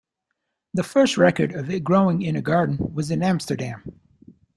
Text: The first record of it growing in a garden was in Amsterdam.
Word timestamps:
The 0.73 0.81
first 0.81 1.15
record 1.15 1.53
of 1.53 1.69
it 1.69 1.83
growing 1.83 2.23
in 2.23 2.35
a 2.35 2.41
garden 2.41 2.79
was 2.91 3.11
in 3.11 3.21
Amsterdam. 3.21 3.99